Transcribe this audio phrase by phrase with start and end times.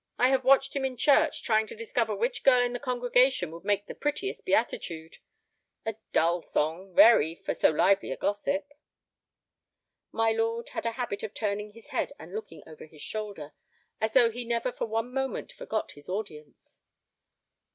[0.17, 3.63] I have watched him in church trying to discover which girl in the congregation would
[3.63, 5.17] make the prettiest beatitude.
[5.85, 8.67] A dull song, very, for so lively a gossip."
[10.11, 13.53] My lord had a habit of turning his head and looking over his shoulder,
[13.99, 16.81] as though he never for one moment forgot his audience.